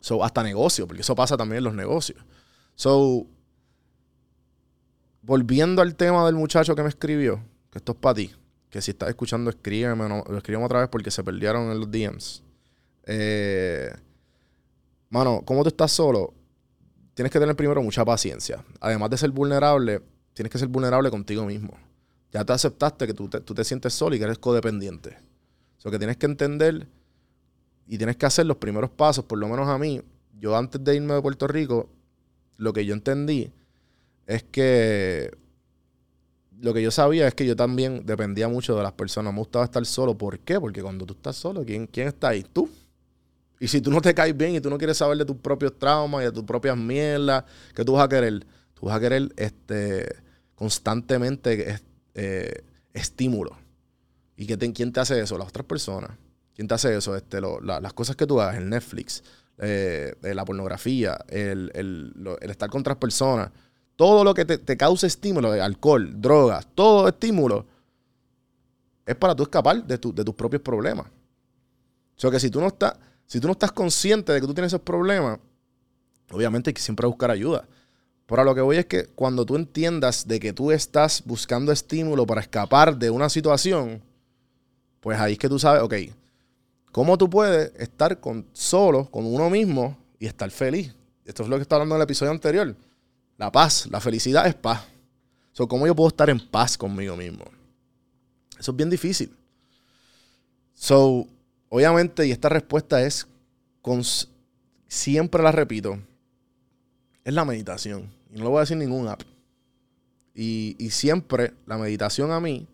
So, 0.00 0.24
hasta 0.24 0.42
negocio, 0.42 0.88
porque 0.88 1.02
eso 1.02 1.14
pasa 1.14 1.36
también 1.36 1.58
en 1.58 1.64
los 1.64 1.74
negocios. 1.74 2.18
So, 2.74 3.28
volviendo 5.22 5.80
al 5.80 5.94
tema 5.94 6.26
del 6.26 6.34
muchacho 6.34 6.74
que 6.74 6.82
me 6.82 6.88
escribió, 6.88 7.40
que 7.70 7.78
esto 7.78 7.92
es 7.92 7.98
para 7.98 8.16
ti, 8.16 8.32
que 8.68 8.82
si 8.82 8.90
estás 8.90 9.10
escuchando, 9.10 9.48
escríbeme, 9.48 10.08
no, 10.08 10.24
escríbeme 10.36 10.64
otra 10.64 10.80
vez 10.80 10.88
porque 10.88 11.12
se 11.12 11.22
perdieron 11.22 11.70
en 11.70 11.78
los 11.78 11.88
DMs. 11.88 12.42
Eh, 13.06 13.90
mano, 15.08 15.42
como 15.44 15.62
tú 15.62 15.68
estás 15.68 15.92
solo, 15.92 16.34
tienes 17.14 17.32
que 17.32 17.40
tener 17.40 17.56
primero 17.56 17.82
mucha 17.82 18.04
paciencia. 18.04 18.64
Además 18.80 19.10
de 19.10 19.18
ser 19.18 19.30
vulnerable, 19.30 20.02
tienes 20.34 20.52
que 20.52 20.58
ser 20.58 20.68
vulnerable 20.68 21.10
contigo 21.10 21.46
mismo. 21.46 21.72
Ya 22.32 22.44
te 22.44 22.52
aceptaste 22.52 23.06
que 23.06 23.14
tú 23.14 23.28
te, 23.28 23.40
tú 23.40 23.54
te 23.54 23.64
sientes 23.64 23.94
solo 23.94 24.14
y 24.14 24.18
que 24.18 24.24
eres 24.24 24.38
codependiente. 24.38 25.16
O 25.86 25.90
que 25.90 25.98
tienes 25.98 26.16
que 26.16 26.26
entender 26.26 26.88
y 27.86 27.96
tienes 27.96 28.16
que 28.16 28.26
hacer 28.26 28.44
los 28.44 28.56
primeros 28.56 28.90
pasos, 28.90 29.24
por 29.24 29.38
lo 29.38 29.46
menos 29.46 29.68
a 29.68 29.78
mí. 29.78 30.02
Yo 30.36 30.56
antes 30.56 30.82
de 30.82 30.96
irme 30.96 31.14
de 31.14 31.22
Puerto 31.22 31.46
Rico, 31.46 31.88
lo 32.56 32.72
que 32.72 32.84
yo 32.84 32.92
entendí 32.92 33.52
es 34.26 34.42
que 34.42 35.30
lo 36.60 36.74
que 36.74 36.82
yo 36.82 36.90
sabía 36.90 37.28
es 37.28 37.34
que 37.34 37.46
yo 37.46 37.54
también 37.54 38.04
dependía 38.04 38.48
mucho 38.48 38.76
de 38.76 38.82
las 38.82 38.92
personas. 38.92 39.32
Me 39.32 39.38
gustaba 39.38 39.64
estar 39.64 39.86
solo. 39.86 40.18
¿Por 40.18 40.40
qué? 40.40 40.58
Porque 40.58 40.82
cuando 40.82 41.06
tú 41.06 41.14
estás 41.14 41.36
solo, 41.36 41.64
¿quién, 41.64 41.86
quién 41.86 42.08
está 42.08 42.30
ahí? 42.30 42.42
Tú. 42.42 42.68
Y 43.58 43.68
si 43.68 43.80
tú 43.80 43.90
no 43.90 44.00
te 44.00 44.14
caes 44.14 44.36
bien 44.36 44.54
y 44.54 44.60
tú 44.60 44.68
no 44.68 44.76
quieres 44.78 44.98
saber 44.98 45.16
de 45.16 45.24
tus 45.24 45.36
propios 45.36 45.78
traumas 45.78 46.22
y 46.22 46.24
de 46.26 46.32
tus 46.32 46.44
propias 46.44 46.76
mierdas, 46.76 47.44
¿qué 47.74 47.84
tú 47.84 47.92
vas 47.92 48.04
a 48.04 48.08
querer? 48.08 48.44
Tú 48.74 48.86
vas 48.86 48.96
a 48.96 49.00
querer 49.00 49.32
este, 49.36 50.16
constantemente 50.54 51.80
eh, 52.14 52.62
estímulo. 52.92 53.56
¿Y 54.36 54.46
qué 54.46 54.56
te- 54.56 54.72
quién 54.72 54.92
te 54.92 55.00
hace 55.00 55.18
eso? 55.20 55.38
Las 55.38 55.48
otras 55.48 55.64
personas. 55.66 56.10
¿Quién 56.54 56.68
te 56.68 56.74
hace 56.74 56.94
eso? 56.96 57.16
Este, 57.16 57.40
las 57.40 57.92
cosas 57.94 58.16
que 58.16 58.26
tú 58.26 58.40
hagas, 58.40 58.56
el 58.56 58.68
Netflix, 58.68 59.22
eh, 59.58 60.14
eh, 60.22 60.34
la 60.34 60.44
pornografía, 60.44 61.18
el, 61.28 61.70
el 61.74 62.50
estar 62.50 62.68
con 62.68 62.80
otras 62.82 62.96
personas. 62.98 63.50
Todo 63.96 64.22
lo 64.24 64.34
que 64.34 64.44
te, 64.44 64.58
te 64.58 64.76
cause 64.76 65.06
estímulo, 65.06 65.54
eh, 65.54 65.60
alcohol, 65.62 66.20
drogas, 66.20 66.66
todo 66.74 67.08
estímulo, 67.08 67.64
es 69.06 69.14
para 69.16 69.34
tú 69.34 69.44
escapar 69.44 69.82
de, 69.84 69.98
tu- 69.98 70.14
de 70.14 70.24
tus 70.24 70.34
propios 70.34 70.60
problemas. 70.62 71.06
O 71.06 72.20
sea 72.20 72.30
que 72.30 72.40
si 72.40 72.50
tú 72.50 72.60
no 72.60 72.66
estás, 72.68 72.94
si 73.26 73.40
tú 73.40 73.48
no 73.48 73.52
estás 73.52 73.72
consciente 73.72 74.32
de 74.32 74.40
que 74.40 74.46
tú 74.46 74.54
tienes 74.54 74.70
esos 74.70 74.80
problemas, 74.80 75.38
obviamente 76.30 76.70
hay 76.70 76.74
que 76.74 76.80
siempre 76.80 77.06
buscar 77.06 77.30
ayuda. 77.30 77.66
Pero 78.26 78.42
a 78.42 78.44
lo 78.44 78.54
que 78.54 78.60
voy 78.60 78.76
es 78.76 78.86
que 78.86 79.06
cuando 79.06 79.46
tú 79.46 79.56
entiendas 79.56 80.26
de 80.26 80.40
que 80.40 80.52
tú 80.52 80.72
estás 80.72 81.22
buscando 81.24 81.70
estímulo 81.70 82.26
para 82.26 82.40
escapar 82.40 82.96
de 82.96 83.10
una 83.10 83.28
situación, 83.28 84.02
pues 85.00 85.18
ahí 85.18 85.34
es 85.34 85.38
que 85.38 85.48
tú 85.48 85.58
sabes, 85.58 85.82
ok, 85.82 85.94
¿cómo 86.90 87.16
tú 87.16 87.30
puedes 87.30 87.72
estar 87.78 88.18
con, 88.18 88.46
solo, 88.52 89.08
con 89.10 89.24
uno 89.26 89.48
mismo 89.48 89.96
y 90.18 90.26
estar 90.26 90.50
feliz? 90.50 90.92
Esto 91.24 91.44
es 91.44 91.48
lo 91.48 91.56
que 91.56 91.62
está 91.62 91.76
hablando 91.76 91.94
en 91.94 92.00
el 92.00 92.04
episodio 92.04 92.32
anterior. 92.32 92.74
La 93.38 93.52
paz, 93.52 93.86
la 93.90 94.00
felicidad 94.00 94.46
es 94.46 94.54
paz. 94.54 94.84
So, 95.52 95.68
¿Cómo 95.68 95.86
yo 95.86 95.94
puedo 95.94 96.08
estar 96.08 96.28
en 96.28 96.40
paz 96.40 96.76
conmigo 96.76 97.16
mismo? 97.16 97.44
Eso 98.58 98.72
es 98.72 98.76
bien 98.76 98.90
difícil. 98.90 99.34
So, 100.74 101.26
obviamente, 101.68 102.26
y 102.26 102.30
esta 102.30 102.48
respuesta 102.48 103.02
es, 103.02 103.26
cons- 103.82 104.28
siempre 104.88 105.42
la 105.42 105.52
repito, 105.52 105.98
es 107.24 107.34
la 107.34 107.44
meditación. 107.44 108.10
Y 108.30 108.38
no 108.38 108.44
le 108.44 108.50
voy 108.50 108.58
a 108.58 108.60
decir 108.60 108.76
ningún 108.76 109.08
app. 109.08 109.22
Y, 110.34 110.76
y 110.78 110.90
siempre 110.90 111.54
la 111.66 111.78
meditación 111.78 112.30
a 112.30 112.40
mí 112.40 112.66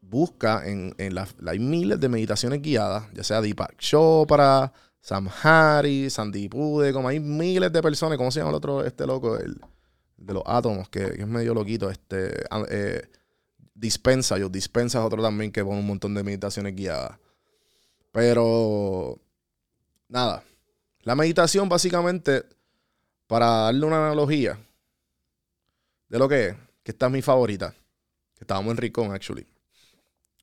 busca 0.00 0.68
en, 0.68 0.94
en 0.98 1.14
la, 1.14 1.26
hay 1.46 1.58
miles 1.58 1.98
de 1.98 2.08
meditaciones 2.08 2.60
guiadas, 2.60 3.04
ya 3.14 3.24
sea 3.24 3.40
Deepak 3.40 3.78
Chopra, 3.78 4.70
Sam 5.00 5.28
Harris, 5.42 6.12
Sandy 6.12 6.48
como 6.48 7.08
hay 7.08 7.18
miles 7.18 7.72
de 7.72 7.82
personas, 7.82 8.18
¿cómo 8.18 8.30
se 8.30 8.40
llama 8.40 8.50
el 8.50 8.56
otro, 8.56 8.84
este 8.84 9.06
loco? 9.06 9.38
El, 9.38 9.58
de 10.18 10.34
los 10.34 10.42
átomos, 10.46 10.88
que, 10.88 11.12
que 11.12 11.22
es 11.22 11.26
medio 11.26 11.54
loquito, 11.54 11.90
este, 11.90 12.44
ah, 12.50 12.62
eh, 12.70 13.02
Dispensa, 13.74 14.38
yo 14.38 14.48
Dispensa 14.48 15.00
es 15.00 15.04
otro 15.04 15.22
también 15.22 15.50
que 15.50 15.64
pone 15.64 15.80
un 15.80 15.86
montón 15.86 16.14
de 16.14 16.22
meditaciones 16.22 16.76
guiadas. 16.76 17.18
Pero, 18.12 19.18
nada, 20.08 20.44
la 21.00 21.16
meditación 21.16 21.68
básicamente, 21.68 22.44
para 23.26 23.46
darle 23.46 23.86
una 23.86 24.06
analogía 24.06 24.58
de 26.08 26.18
lo 26.18 26.28
que 26.28 26.48
es, 26.48 26.56
que 26.82 26.92
esta 26.92 27.06
es 27.06 27.12
mi 27.12 27.22
favorita, 27.22 27.74
que 28.36 28.44
estábamos 28.44 28.72
en 28.72 28.76
Ricón, 28.76 29.12
actually. 29.12 29.46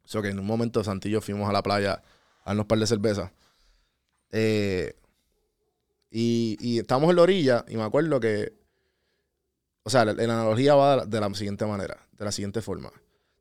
O 0.04 0.08
sea 0.08 0.24
que 0.24 0.30
en 0.30 0.40
un 0.40 0.48
momento 0.48 0.84
Santi 0.84 1.16
y 1.16 1.22
fuimos 1.22 1.48
a 1.48 1.54
la 1.54 1.62
playa 1.62 2.02
a 2.44 2.50
darnos 2.50 2.64
un 2.64 2.68
par 2.68 2.80
de 2.80 2.88
cervezas. 2.88 3.32
Eh, 4.32 4.96
y, 6.10 6.58
y 6.60 6.80
estábamos 6.80 7.12
en 7.12 7.16
la 7.18 7.22
orilla 7.22 7.66
y 7.68 7.78
me 7.78 7.84
acuerdo 7.84 8.20
que, 8.20 8.54
o 9.84 9.90
sea, 9.92 10.06
la, 10.06 10.14
la 10.14 10.24
analogía 10.24 10.74
va 10.74 11.06
de 11.06 11.20
la 11.20 11.32
siguiente 11.36 11.68
manera, 11.68 12.08
de 12.14 12.26
la 12.26 12.32
siguiente 12.32 12.64
forma. 12.64 12.92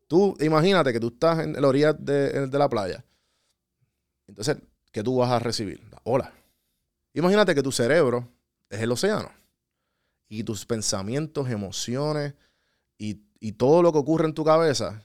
Tú 0.06 0.36
imagínate 0.40 0.92
que 0.92 1.00
tú 1.00 1.08
estás 1.08 1.38
en 1.38 1.54
la 1.54 1.66
orilla 1.66 1.94
de, 1.94 2.46
de 2.46 2.58
la 2.58 2.68
playa. 2.68 3.02
Entonces, 4.28 4.58
¿qué 4.92 5.02
tú 5.02 5.16
vas 5.16 5.30
a 5.30 5.38
recibir? 5.38 5.82
La 5.90 6.00
ola. 6.04 6.32
Imagínate 7.14 7.54
que 7.54 7.62
tu 7.62 7.72
cerebro 7.72 8.28
es 8.70 8.80
el 8.80 8.92
océano. 8.92 9.30
Y 10.28 10.44
tus 10.44 10.66
pensamientos, 10.66 11.48
emociones 11.50 12.34
y, 12.98 13.26
todo 13.52 13.82
lo 13.82 13.92
que 13.92 13.98
ocurre 13.98 14.26
en 14.26 14.34
tu 14.34 14.44
cabeza 14.44 15.02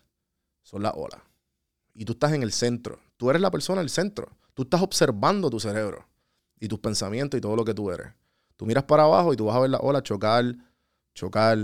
son 0.61 0.83
las 0.83 0.93
olas. 0.95 1.21
Y 1.93 2.05
tú 2.05 2.13
estás 2.13 2.33
en 2.33 2.43
el 2.43 2.51
centro. 2.51 2.99
Tú 3.17 3.29
eres 3.29 3.41
la 3.41 3.51
persona 3.51 3.81
del 3.81 3.89
centro. 3.89 4.35
Tú 4.53 4.63
estás 4.63 4.81
observando 4.81 5.49
tu 5.49 5.59
cerebro 5.59 6.05
y 6.59 6.67
tus 6.67 6.79
pensamientos 6.79 7.37
y 7.37 7.41
todo 7.41 7.55
lo 7.55 7.63
que 7.63 7.73
tú 7.73 7.89
eres. 7.91 8.13
Tú 8.57 8.65
miras 8.65 8.83
para 8.83 9.03
abajo 9.03 9.33
y 9.33 9.37
tú 9.37 9.45
vas 9.45 9.55
a 9.55 9.59
ver 9.59 9.69
la 9.69 9.79
ola 9.79 10.03
chocar, 10.03 10.45
chocar, 11.13 11.57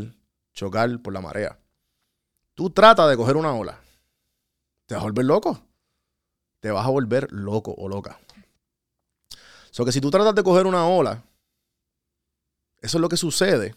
chocar 0.54 1.02
por 1.02 1.14
la 1.14 1.22
marea. 1.22 1.60
Tú 2.54 2.70
tratas 2.70 3.10
de 3.10 3.18
coger 3.18 3.36
una 3.36 3.54
ola. 3.54 3.80
Te 4.86 4.96
vas 4.96 5.04
a 5.04 5.08
volver 5.08 5.26
loco. 5.26 5.69
Te 6.60 6.72
vas 6.72 6.86
a 6.86 6.90
volver 6.90 7.32
loco 7.32 7.74
o 7.78 7.88
loca. 7.88 8.20
So 9.72 9.86
que 9.86 9.92
si 9.92 10.02
tú 10.02 10.10
tratas 10.12 10.36
de 10.36 10.44
coger 10.44 10.66
una 10.66 10.86
ola, 10.88 11.24
eso 12.82 12.98
es 12.98 13.02
lo 13.02 13.10
que 13.10 13.18
sucede 13.18 13.76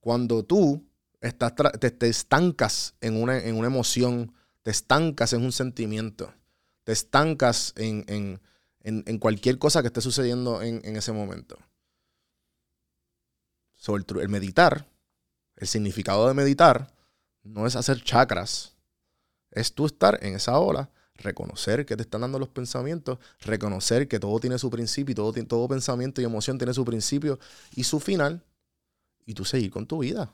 cuando 0.00 0.44
tú 0.44 0.84
te, 1.20 1.90
te 1.90 2.08
estancas 2.08 2.94
en 3.00 3.20
una, 3.20 3.38
en 3.38 3.56
una 3.56 3.66
emoción, 3.66 4.32
te 4.62 4.70
estancas 4.70 5.32
en 5.32 5.42
un 5.42 5.52
sentimiento, 5.52 6.32
te 6.84 6.92
estancas 6.92 7.72
en, 7.76 8.04
en- 8.08 8.40
en- 8.82 9.18
cualquier 9.18 9.58
cosa 9.58 9.82
que 9.82 9.88
esté 9.88 10.00
sucediendo 10.00 10.62
en, 10.62 10.96
ese 10.96 11.12
momento. 11.12 11.58
Sobre 13.74 14.04
el, 14.08 14.20
el 14.20 14.28
meditar, 14.28 14.88
el 15.56 15.66
significado 15.68 16.26
de 16.28 16.34
meditar, 16.34 16.94
no 17.42 17.66
es 17.66 17.76
hacer 17.76 18.02
chakras, 18.02 18.76
es 19.50 19.74
tú 19.74 19.86
estar 19.86 20.18
en 20.24 20.34
esa 20.34 20.58
ola, 20.58 20.90
reconocer 21.18 21.86
que 21.86 21.96
te 21.96 22.02
están 22.02 22.22
dando 22.22 22.38
los 22.38 22.48
pensamientos, 22.48 23.18
reconocer 23.40 24.08
que 24.08 24.20
todo 24.20 24.38
tiene 24.40 24.58
su 24.58 24.70
principio 24.70 25.12
y 25.12 25.16
todo, 25.16 25.32
todo 25.46 25.68
pensamiento 25.68 26.20
y 26.20 26.24
emoción 26.24 26.58
tiene 26.58 26.74
su 26.74 26.84
principio 26.84 27.38
y 27.74 27.84
su 27.84 28.00
final, 28.00 28.44
y 29.26 29.34
tú 29.34 29.44
seguir 29.44 29.70
con 29.70 29.86
tu 29.86 29.98
vida. 30.00 30.32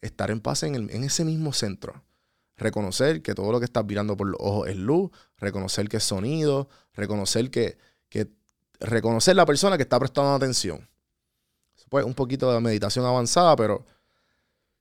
Estar 0.00 0.30
en 0.30 0.40
paz 0.40 0.62
en, 0.64 0.74
el- 0.74 0.90
en 0.90 1.04
ese 1.04 1.24
mismo 1.24 1.52
centro. 1.52 2.02
Reconocer 2.56 3.22
que 3.22 3.34
todo 3.34 3.50
lo 3.52 3.58
que 3.58 3.64
estás 3.64 3.84
mirando 3.84 4.16
por 4.16 4.28
los 4.28 4.38
ojos 4.40 4.68
es 4.68 4.76
luz, 4.76 5.10
reconocer 5.38 5.88
que 5.88 5.96
es 5.96 6.04
sonido, 6.04 6.68
reconocer 6.92 7.50
que, 7.50 7.78
que 8.08 8.28
reconocer 8.80 9.34
la 9.36 9.46
persona 9.46 9.76
que 9.76 9.82
está 9.84 9.98
prestando 9.98 10.34
atención. 10.34 10.88
Pues 11.88 12.04
un 12.04 12.14
poquito 12.14 12.52
de 12.52 12.60
meditación 12.60 13.04
avanzada, 13.06 13.56
pero 13.56 13.84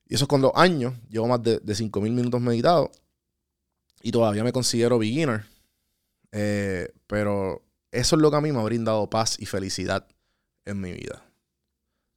y 0.08 0.16
eso 0.16 0.26
es 0.26 0.28
con 0.28 0.42
los 0.42 0.52
años. 0.56 0.94
Llevo 1.10 1.28
más 1.28 1.42
de, 1.42 1.60
de 1.60 1.76
5.000 1.76 2.14
minutos 2.14 2.42
meditados. 2.42 2.90
Y 4.04 4.12
todavía 4.12 4.44
me 4.44 4.54
considero 4.54 5.00
beginner. 5.00 5.46
Eh, 6.32 6.94
pero 7.08 7.64
eso 7.92 8.16
es 8.16 8.22
lo 8.22 8.30
que 8.30 8.38
a 8.38 8.42
mí 8.42 8.52
me 8.52 8.60
ha 8.60 8.64
brindado 8.64 9.10
paz 9.10 9.38
y 9.40 9.48
felicidad 9.48 10.06
en 10.66 10.82
mi 10.82 10.92
vida. 10.92 11.24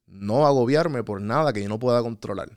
No 0.05 0.45
agobiarme 0.45 1.03
por 1.03 1.21
nada 1.21 1.53
que 1.53 1.63
yo 1.63 1.69
no 1.69 1.79
pueda 1.79 2.01
controlar. 2.03 2.49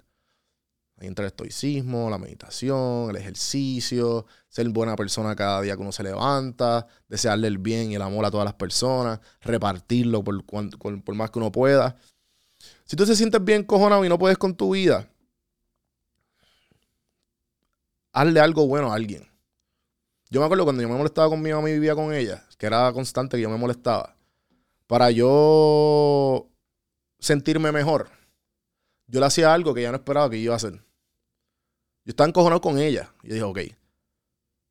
Ahí 0.97 1.07
entra 1.07 1.25
el 1.25 1.29
estoicismo, 1.29 2.11
la 2.11 2.19
meditación, 2.19 3.09
el 3.09 3.17
ejercicio, 3.17 4.27
ser 4.49 4.69
buena 4.69 4.97
persona 4.97 5.35
cada 5.35 5.63
día 5.63 5.75
que 5.75 5.81
uno 5.81 5.93
se 5.93 6.03
levanta, 6.03 6.87
desearle 7.09 7.49
el 7.49 7.57
bien 7.57 7.91
y 7.91 7.95
el 7.95 8.03
amor 8.03 8.27
a 8.27 8.31
todas 8.31 8.45
las 8.45 8.55
personas, 8.55 9.19
repartirlo 9.41 10.23
por, 10.23 11.15
más 11.15 11.31
que 11.31 11.39
uno 11.39 11.51
pueda. 11.51 11.97
Si 12.85 12.97
tú 12.97 13.07
te 13.07 13.17
sientes 13.17 13.43
bien 13.43 13.65
cojonado 13.65 14.05
y 14.05 14.11
no 14.11 14.19
puedes 14.19 14.37
con 14.37 14.55
tu 14.55 14.73
vida, 14.75 15.09
hazle 18.12 18.40
algo 18.40 18.67
bueno 18.67 18.93
a 18.93 18.95
alguien. 18.95 19.29
Yo 20.31 20.40
me 20.40 20.47
acuerdo 20.47 20.64
cuando 20.64 20.83
yo 20.83 20.88
me 20.88 20.97
molestaba 20.97 21.29
con 21.29 21.43
mi 21.43 21.52
mamá 21.52 21.69
y 21.71 21.75
vivía 21.75 21.95
con 21.95 22.14
ella, 22.14 22.47
que 22.57 22.67
era 22.67 22.93
constante 22.93 23.37
que 23.37 23.43
yo 23.43 23.50
me 23.50 23.57
molestaba. 23.57 24.17
Para 24.87 25.11
yo 25.11 26.49
sentirme 27.19 27.73
mejor, 27.73 28.11
yo 29.07 29.21
le 29.21 29.26
hacía 29.26 29.52
algo 29.52 29.75
que 29.75 29.81
ella 29.81 29.90
no 29.90 29.97
esperaba 29.97 30.31
que 30.31 30.37
iba 30.37 30.55
a 30.55 30.57
hacer. 30.57 30.75
Yo 32.05 32.11
estaba 32.11 32.29
encojonado 32.29 32.61
con 32.61 32.79
ella. 32.79 33.12
Y 33.23 33.29
dije, 33.29 33.43
ok, 33.43 33.59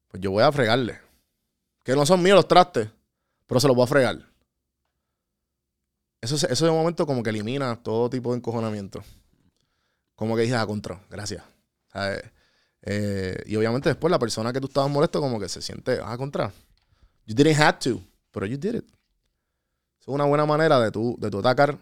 pues 0.08 0.22
yo 0.22 0.32
voy 0.32 0.44
a 0.44 0.52
fregarle. 0.52 1.00
Que 1.84 1.96
no 1.96 2.06
son 2.06 2.24
míos 2.24 2.36
los 2.36 2.48
trastes, 2.48 2.90
pero 3.46 3.60
se 3.60 3.68
los 3.68 3.76
voy 3.76 3.84
a 3.84 3.88
fregar. 3.88 4.20
Eso, 6.22 6.36
eso 6.48 6.66
de 6.66 6.72
momento 6.72 7.06
como 7.06 7.24
que 7.24 7.30
elimina 7.30 7.82
todo 7.82 8.10
tipo 8.10 8.32
de 8.32 8.38
encojonamiento. 8.38 9.04
Como 10.16 10.36
que 10.36 10.44
dije, 10.44 10.56
ah, 10.56 10.66
contra, 10.66 11.02
gracias. 11.10 11.44
Eh, 12.84 13.36
y 13.46 13.56
obviamente 13.56 13.90
después 13.90 14.10
la 14.12 14.20
persona 14.20 14.54
que 14.54 14.62
tú 14.62 14.68
estabas 14.68 14.90
molesto 14.90 15.20
como 15.22 15.40
que 15.40 15.50
se 15.50 15.62
siente, 15.62 16.00
ah, 16.04 16.18
contra. 16.18 16.52
You 17.26 17.36
didn't 17.36 17.60
have 17.60 17.80
to, 17.80 18.02
pero 18.32 18.46
you 18.46 18.58
did 18.58 18.76
it. 18.76 18.86
Es 20.02 20.08
una 20.08 20.26
buena 20.26 20.46
manera 20.46 20.80
de 20.80 20.92
tú, 20.92 21.16
de 21.20 21.30
tú 21.30 21.40
atacar 21.40 21.78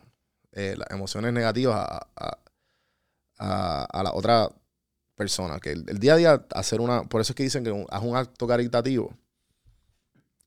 eh, 0.54 0.76
las 0.78 0.90
emociones 0.92 1.32
negativas 1.34 1.78
a, 2.16 2.38
a, 3.38 3.86
a- 3.92 4.04
la 4.04 4.14
otra 4.14 4.50
persona. 5.16 5.60
Que 5.60 5.72
el, 5.72 5.86
el 5.90 6.00
día 6.00 6.14
a 6.14 6.18
día 6.18 6.46
hacer 6.52 6.82
una, 6.82 7.04
por 7.04 7.22
eso 7.22 7.32
es 7.34 7.36
que 7.36 7.44
dicen 7.44 7.64
que 7.64 7.72
un- 7.72 7.86
haz 7.90 8.04
un 8.04 8.16
acto 8.18 8.48
caritativo, 8.48 9.14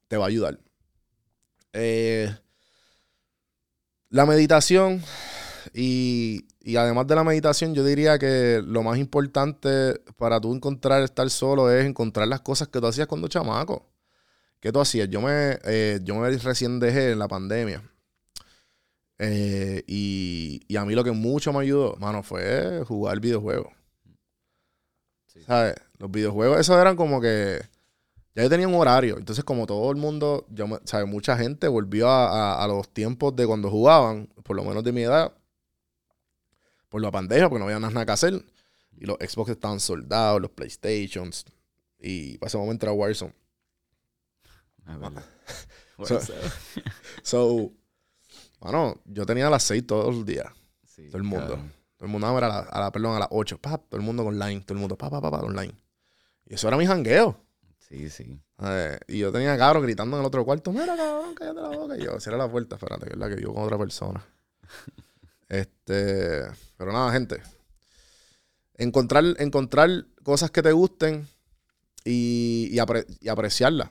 te 0.09 0.17
va 0.17 0.25
a 0.25 0.29
ayudar. 0.29 0.59
Eh, 1.73 2.35
la 4.09 4.27
meditación 4.27 5.03
y, 5.73 6.47
y 6.63 6.77
además 6.77 7.07
de 7.07 7.15
la 7.17 7.25
meditación, 7.25 7.75
yo 7.75 7.85
diría 7.85 8.19
que 8.19 8.63
lo 8.65 8.83
más 8.83 8.99
importante 8.99 10.01
para 10.17 10.41
tú 10.41 10.55
encontrar 10.55 11.03
estar 11.03 11.29
solo 11.31 11.71
es 11.71 11.87
encontrar 11.87 12.29
las 12.29 12.41
cosas 12.43 12.69
que 12.69 12.81
tú 12.81 12.87
hacías 12.87 13.07
cuando 13.09 13.29
chamaco. 13.29 13.87
¿Qué 14.61 14.73
tú 14.73 14.81
hacías? 14.81 15.09
Yo 15.11 15.21
me, 15.23 15.59
eh, 15.65 16.01
yo 16.05 16.17
me 16.17 16.31
recién 16.39 16.81
dejé 16.81 17.13
en 17.13 17.21
la 17.21 17.29
pandemia. 17.29 17.83
Eh, 19.19 19.85
y, 19.87 20.63
y 20.67 20.77
a 20.77 20.85
mí 20.85 20.95
lo 20.95 21.05
que 21.05 21.13
mucho 21.13 21.53
me 21.53 21.61
ayudó, 21.61 21.97
mano, 21.97 22.23
fue 22.23 22.83
jugar 22.87 23.21
videojuegos. 23.21 23.73
¿Sabes? 25.47 25.75
Los 25.99 26.11
videojuegos, 26.11 26.59
esos 26.61 26.77
eran 26.81 26.97
como 26.97 27.21
que. 27.21 27.61
Ya 28.35 28.45
yo 28.45 28.51
tenía 28.51 28.69
un 28.69 28.75
horario. 28.77 29.19
Entonces, 29.19 29.45
como 29.45 29.67
todo 29.67 29.91
el 29.91 29.97
mundo, 29.99 30.47
yo 30.51 30.67
¿sabes? 30.85 31.09
Mucha 31.09 31.37
gente 31.39 31.69
volvió 31.69 32.09
a, 32.09 32.55
a- 32.55 32.65
a 32.65 32.69
los 32.69 32.89
tiempos 32.91 33.37
de 33.37 33.47
cuando 33.47 33.71
jugaban, 33.71 34.29
por 34.45 34.57
lo 34.57 34.65
menos 34.65 34.85
de 34.85 34.93
mi 34.93 35.03
edad, 35.03 35.33
por 36.91 37.01
la 37.01 37.11
pandemia, 37.11 37.49
porque 37.49 37.61
no 37.61 37.65
había 37.65 37.79
nada 37.81 38.05
que 38.05 38.13
hacer. 38.13 38.45
Y 38.99 39.07
los 39.07 39.17
Xbox 39.17 39.51
estaban 39.53 39.81
soldados, 39.81 40.43
los 40.43 40.51
PlayStations. 40.51 41.47
Y 41.99 42.37
para 42.37 42.49
ese 42.49 42.59
momento 42.59 42.85
era 42.85 42.93
Warzone. 42.93 43.33
Es 44.87 44.99
verdad. 45.01 45.25
So- 46.05 46.21
So, 47.23 47.73
bueno, 48.61 49.01
yo 49.05 49.25
tenía 49.27 49.47
a 49.47 49.51
las 49.51 49.63
6 49.65 49.87
todos 49.87 50.15
los 50.15 50.25
días. 50.27 50.47
Sí, 50.87 51.07
todo 51.09 51.19
el 51.19 51.25
mundo. 51.25 51.57
Todo 51.97 52.07
el 52.07 52.09
mundo 52.09 52.27
a, 52.27 52.41
la, 52.41 52.59
a 52.61 52.81
la- 52.81 52.91
perdón, 52.93 53.17
a 53.17 53.21
las 53.21 53.29
8. 53.31 53.59
Pa, 53.59 53.79
todo 53.79 53.99
el 54.01 54.03
mundo 54.07 54.25
online. 54.25 54.61
Todo 54.63 54.75
el 54.75 54.81
mundo, 54.81 54.97
pa, 54.97 55.09
pa, 55.11 55.21
pa, 55.21 55.31
pa, 55.31 55.39
online. 55.41 55.75
Y 56.47 56.55
eso 56.55 56.69
era 56.69 56.77
mi 56.77 56.87
jangueo. 56.87 57.39
Sí, 57.79 58.09
sí. 58.09 58.41
Eh, 58.63 58.99
y 59.09 59.19
yo 59.19 59.31
tenía 59.33 59.57
cabros 59.59 59.83
gritando 59.83 60.17
en 60.17 60.21
el 60.23 60.27
otro 60.27 60.45
cuarto, 60.45 60.73
mira 60.73 60.97
cabrón, 60.97 61.35
cállate 61.35 61.61
la 61.61 61.69
boca. 61.69 61.97
Y 61.99 62.05
yo, 62.05 62.19
cierra 62.21 62.39
la 62.39 62.51
puerta, 62.51 62.77
espérate, 62.77 63.07
que 63.07 63.13
es 63.13 63.19
la 63.19 63.29
que 63.29 63.35
vivo 63.37 63.53
con 63.55 63.65
otra 63.65 63.77
persona. 63.79 64.25
este, 65.51 66.45
pero 66.77 66.93
nada, 66.93 67.13
gente. 67.13 67.43
Encontrar, 68.75 69.25
encontrar 69.39 70.07
cosas 70.23 70.51
que 70.51 70.63
te 70.63 70.73
gusten 70.73 71.29
y, 72.05 72.71
y, 72.73 72.79
y 73.21 73.29
apreciarlas. 73.29 73.91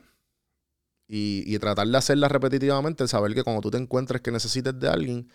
Y, 1.06 1.42
y 1.46 1.58
tratar 1.58 1.86
de 1.86 1.98
hacerlas 1.98 2.32
repetitivamente, 2.32 3.06
saber 3.08 3.34
que 3.34 3.42
cuando 3.42 3.60
tú 3.60 3.70
te 3.70 3.78
encuentres 3.78 4.22
que 4.22 4.30
necesites 4.30 4.78
de 4.78 4.88
alguien, 4.88 5.28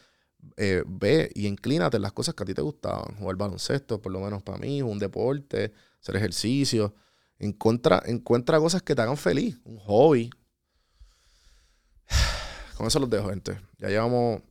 eh, 0.57 0.83
ve 0.87 1.31
y 1.35 1.47
inclínate 1.47 1.97
en 1.97 2.03
las 2.03 2.13
cosas 2.13 2.33
que 2.33 2.43
a 2.43 2.45
ti 2.45 2.53
te 2.53 2.61
gustaban. 2.61 3.15
Jugar 3.17 3.35
baloncesto, 3.35 4.01
por 4.01 4.11
lo 4.11 4.19
menos 4.19 4.41
para 4.41 4.57
mí, 4.57 4.81
un 4.81 4.97
deporte, 4.97 5.73
hacer 6.01 6.15
ejercicio. 6.15 6.95
Encuentra, 7.37 8.01
encuentra 8.05 8.59
cosas 8.59 8.81
que 8.81 8.95
te 8.95 9.01
hagan 9.01 9.17
feliz, 9.17 9.59
un 9.63 9.77
hobby. 9.79 10.31
Con 12.77 12.87
eso 12.87 12.99
los 12.99 13.09
dejo, 13.09 13.29
gente. 13.29 13.59
Ya 13.77 13.89
llevamos. 13.89 14.41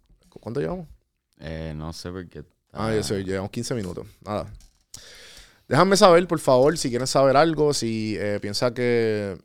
¿Cuánto 0.40 0.60
llevamos? 0.60 0.93
Eh, 1.38 1.72
no 1.76 1.92
sé 1.92 2.10
por 2.10 2.28
qué. 2.28 2.44
Ah, 2.72 2.92
yo 2.94 3.02
sé, 3.02 3.22
llevamos 3.24 3.50
15 3.50 3.74
minutos. 3.74 4.06
Nada. 4.24 4.52
Déjame 5.68 5.96
saber, 5.96 6.26
por 6.26 6.40
favor, 6.40 6.76
si 6.76 6.90
quieren 6.90 7.06
saber 7.06 7.36
algo, 7.36 7.72
si 7.72 8.16
eh, 8.18 8.38
piensa 8.40 8.74
que 8.74 9.38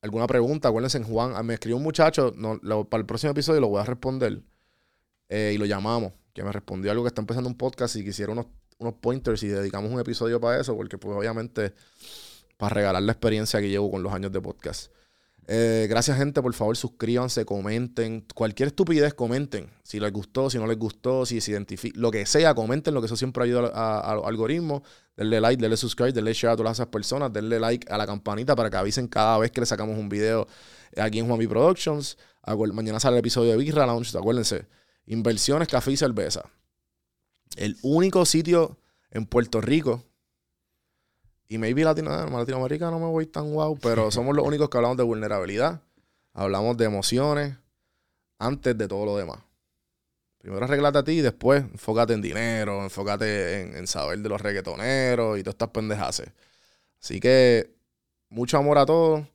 alguna 0.00 0.26
pregunta, 0.26 0.68
acuérdense 0.68 0.98
en 0.98 1.04
Juan, 1.04 1.32
ah, 1.34 1.42
me 1.42 1.54
escribió 1.54 1.76
un 1.76 1.82
muchacho, 1.82 2.32
no, 2.36 2.58
para 2.84 3.00
el 3.00 3.06
próximo 3.06 3.32
episodio 3.32 3.60
lo 3.60 3.68
voy 3.68 3.80
a 3.80 3.84
responder. 3.84 4.42
eh, 5.28 5.52
y 5.54 5.58
lo 5.58 5.66
llamamos, 5.66 6.12
que 6.32 6.42
me 6.42 6.52
respondió 6.52 6.90
algo 6.90 7.02
que 7.04 7.08
está 7.08 7.20
empezando 7.20 7.48
un 7.48 7.56
podcast 7.56 7.96
y 7.96 8.04
quisiera 8.04 8.32
unos, 8.32 8.46
unos 8.78 8.94
pointers 8.94 9.42
y 9.42 9.48
dedicamos 9.48 9.90
un 9.92 10.00
episodio 10.00 10.40
para 10.40 10.60
eso, 10.60 10.76
porque 10.76 10.98
pues 10.98 11.16
obviamente 11.16 11.74
para 12.56 12.74
regalar 12.74 13.02
la 13.02 13.12
experiencia 13.12 13.60
que 13.60 13.68
llevo 13.68 13.90
con 13.90 14.02
los 14.02 14.12
años 14.12 14.32
de 14.32 14.40
podcast. 14.40 14.92
Eh, 15.50 15.86
gracias, 15.88 16.18
gente. 16.18 16.42
Por 16.42 16.52
favor, 16.52 16.76
suscríbanse, 16.76 17.46
comenten. 17.46 18.26
Cualquier 18.34 18.68
estupidez, 18.68 19.14
comenten. 19.14 19.70
Si 19.82 19.98
les 19.98 20.12
gustó, 20.12 20.50
si 20.50 20.58
no 20.58 20.66
les 20.66 20.76
gustó, 20.78 21.24
si 21.24 21.40
se 21.40 21.52
identifica, 21.52 21.98
lo 21.98 22.10
que 22.10 22.26
sea, 22.26 22.54
comenten, 22.54 22.92
lo 22.92 23.00
que 23.00 23.06
eso 23.06 23.16
siempre 23.16 23.44
ayuda 23.44 23.70
a, 23.74 24.12
a-. 24.12 24.82
Denle 25.16 25.40
like, 25.40 25.60
denle 25.60 25.78
subscribe, 25.78 26.12
denle 26.12 26.34
share 26.34 26.52
a 26.52 26.56
todas 26.56 26.76
esas 26.76 26.88
personas, 26.88 27.32
denle 27.32 27.58
like 27.58 27.90
a 27.90 27.96
la 27.96 28.06
campanita 28.06 28.54
para 28.54 28.68
que 28.68 28.76
avisen 28.76 29.08
cada 29.08 29.38
vez 29.38 29.50
que 29.50 29.60
le 29.60 29.66
sacamos 29.66 29.98
un 29.98 30.10
video 30.10 30.46
aquí 30.98 31.18
en 31.18 31.26
Juanmi 31.26 31.46
Productions. 31.46 32.18
Mañana 32.74 33.00
sale 33.00 33.16
el 33.16 33.20
episodio 33.20 33.52
de 33.52 33.56
Birra 33.56 33.86
Lounge, 33.86 34.16
acuérdense. 34.18 34.66
Inversiones, 35.06 35.66
café 35.66 35.92
y 35.92 35.96
cerveza. 35.96 36.42
El 37.56 37.78
único 37.82 38.26
sitio 38.26 38.78
en 39.10 39.24
Puerto 39.24 39.62
Rico 39.62 40.04
y 41.48 41.58
maybe 41.58 41.82
Latino, 41.82 42.14
eh, 42.14 42.30
Latinoamérica 42.30 42.90
no 42.90 42.98
me 42.98 43.06
voy 43.06 43.26
tan 43.26 43.50
guau, 43.50 43.78
pero 43.80 44.10
somos 44.10 44.36
los 44.36 44.46
únicos 44.46 44.68
que 44.68 44.76
hablamos 44.76 44.98
de 44.98 45.04
vulnerabilidad. 45.04 45.80
Hablamos 46.34 46.76
de 46.76 46.84
emociones 46.84 47.56
antes 48.38 48.76
de 48.76 48.86
todo 48.86 49.04
lo 49.06 49.16
demás. 49.16 49.38
Primero 50.38 50.64
arreglate 50.64 50.98
a 50.98 51.04
ti 51.04 51.12
y 51.12 51.20
después 51.20 51.62
enfócate 51.62 52.12
en 52.12 52.22
dinero, 52.22 52.82
enfócate 52.84 53.62
en, 53.62 53.76
en 53.76 53.86
saber 53.86 54.20
de 54.20 54.28
los 54.28 54.40
reggaetoneros 54.40 55.38
y 55.38 55.42
todas 55.42 55.54
estas 55.54 55.70
pendejas. 55.70 56.22
Así 57.02 57.18
que 57.18 57.74
mucho 58.28 58.58
amor 58.58 58.78
a 58.78 58.86
todos. 58.86 59.26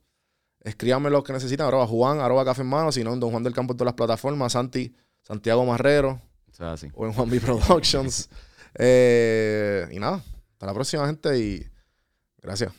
Escríbanme 0.60 1.10
lo 1.10 1.22
que 1.22 1.32
necesitan. 1.34 1.66
Arroba 1.66 1.86
Juan, 1.86 2.20
arroba 2.20 2.44
Café 2.44 2.62
en 2.62 2.68
Mano, 2.68 2.90
si 2.90 3.04
no 3.04 3.12
en 3.12 3.20
Don 3.20 3.30
Juan 3.30 3.42
del 3.42 3.52
Campo 3.52 3.74
en 3.74 3.76
todas 3.76 3.88
las 3.88 3.94
plataformas. 3.96 4.52
Santi, 4.52 4.94
Santiago 5.20 5.64
Marrero 5.66 6.22
O 6.50 6.54
sea, 6.54 6.72
así. 6.72 6.88
o 6.94 7.06
en 7.06 7.12
Juan 7.12 7.28
B 7.28 7.40
Productions. 7.40 8.28
Eh, 8.76 9.86
y 9.92 10.00
nada, 10.00 10.20
hasta 10.50 10.66
la 10.66 10.74
próxima 10.74 11.06
gente 11.06 11.38
y 11.38 11.64
Gracias. 12.44 12.72